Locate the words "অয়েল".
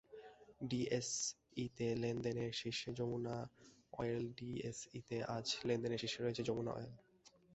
6.73-6.93